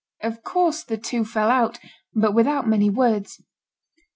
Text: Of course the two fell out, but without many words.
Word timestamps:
Of 0.23 0.41
course 0.41 0.81
the 0.83 0.97
two 0.97 1.23
fell 1.23 1.51
out, 1.51 1.77
but 2.15 2.31
without 2.33 2.67
many 2.67 2.89
words. 2.89 3.39